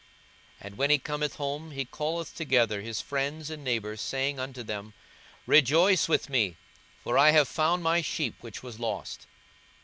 42:015:006 0.61 0.61
And 0.65 0.77
when 0.79 0.89
he 0.89 0.97
cometh 0.97 1.35
home, 1.35 1.69
he 1.69 1.85
calleth 1.85 2.33
together 2.33 2.81
his 2.81 3.01
friends 3.01 3.51
and 3.51 3.63
neighbours, 3.63 4.01
saying 4.01 4.39
unto 4.39 4.63
them, 4.63 4.95
Rejoice 5.45 6.09
with 6.09 6.27
me; 6.27 6.57
for 7.03 7.19
I 7.19 7.29
have 7.29 7.47
found 7.47 7.83
my 7.83 8.01
sheep 8.01 8.33
which 8.41 8.63
was 8.63 8.79
lost. 8.79 9.27